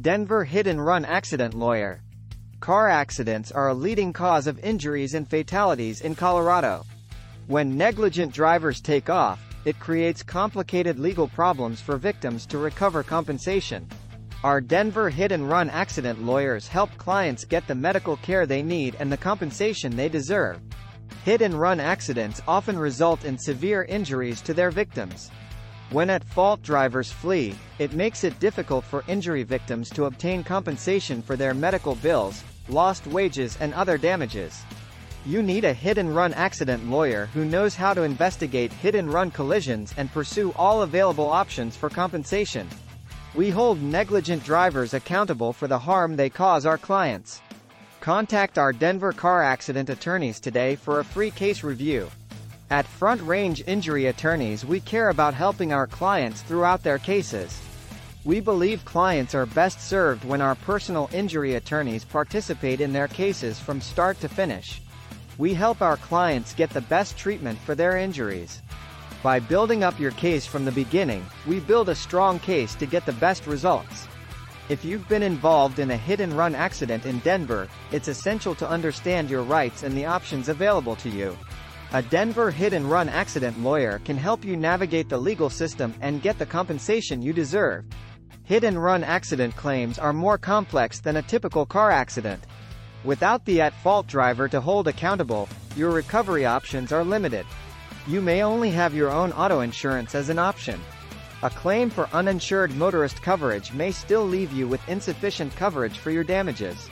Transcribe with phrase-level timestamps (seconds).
[0.00, 2.00] Denver Hit and Run Accident Lawyer.
[2.60, 6.86] Car accidents are a leading cause of injuries and fatalities in Colorado.
[7.46, 13.86] When negligent drivers take off, it creates complicated legal problems for victims to recover compensation.
[14.42, 18.96] Our Denver Hit and Run accident lawyers help clients get the medical care they need
[18.98, 20.60] and the compensation they deserve.
[21.24, 25.30] Hit and run accidents often result in severe injuries to their victims.
[25.92, 31.20] When at fault drivers flee, it makes it difficult for injury victims to obtain compensation
[31.20, 34.62] for their medical bills, lost wages and other damages.
[35.26, 40.54] You need a hit-and-run accident lawyer who knows how to investigate hit-and-run collisions and pursue
[40.56, 42.66] all available options for compensation.
[43.34, 47.42] We hold negligent drivers accountable for the harm they cause our clients.
[48.00, 52.10] Contact our Denver car accident attorneys today for a free case review.
[52.72, 57.60] At Front Range Injury Attorneys we care about helping our clients throughout their cases.
[58.24, 63.60] We believe clients are best served when our personal injury attorneys participate in their cases
[63.60, 64.80] from start to finish.
[65.36, 68.62] We help our clients get the best treatment for their injuries.
[69.22, 73.04] By building up your case from the beginning, we build a strong case to get
[73.04, 74.08] the best results.
[74.70, 79.42] If you've been involved in a hit-and-run accident in Denver, it's essential to understand your
[79.42, 81.36] rights and the options available to you.
[81.94, 86.46] A Denver hit-and-run accident lawyer can help you navigate the legal system and get the
[86.46, 87.84] compensation you deserve.
[88.44, 92.44] Hit-and-run accident claims are more complex than a typical car accident.
[93.04, 97.44] Without the at-fault driver to hold accountable, your recovery options are limited.
[98.06, 100.80] You may only have your own auto insurance as an option.
[101.42, 106.24] A claim for uninsured motorist coverage may still leave you with insufficient coverage for your
[106.24, 106.88] damages.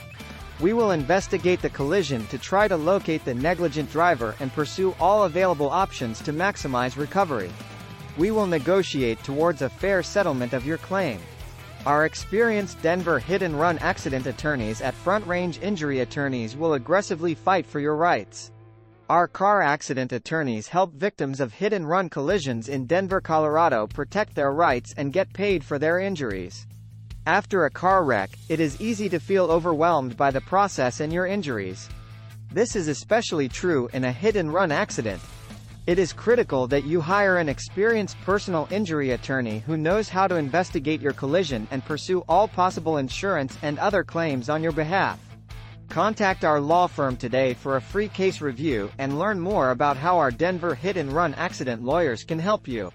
[0.61, 5.23] We will investigate the collision to try to locate the negligent driver and pursue all
[5.23, 7.49] available options to maximize recovery.
[8.15, 11.19] We will negotiate towards a fair settlement of your claim.
[11.87, 17.79] Our experienced Denver hit-and-run accident attorneys at Front Range Injury Attorneys will aggressively fight for
[17.79, 18.51] your rights.
[19.09, 24.93] Our car accident attorneys help victims of hit-and-run collisions in Denver, Colorado protect their rights
[24.95, 26.67] and get paid for their injuries.
[27.27, 31.27] After a car wreck, it is easy to feel overwhelmed by the process and your
[31.27, 31.87] injuries.
[32.51, 35.21] This is especially true in a hit-and-run accident.
[35.85, 40.35] It is critical that you hire an experienced personal injury attorney who knows how to
[40.37, 45.19] investigate your collision and pursue all possible insurance and other claims on your behalf.
[45.89, 50.17] Contact our law firm today for a free case review and learn more about how
[50.17, 52.91] our Denver hit-and-run accident lawyers can help you.